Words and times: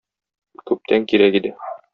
Күптән 0.71 1.07
кирәк 1.13 1.41
иде. 1.43 1.57